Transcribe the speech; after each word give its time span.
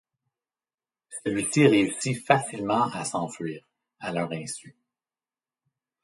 Celui-ci 1.23 1.67
réussit 1.67 2.17
facilement 2.25 2.85
à 2.91 3.05
s'enfuir, 3.05 3.63
à 3.99 4.11
leur 4.11 4.31
insu. 4.31 4.75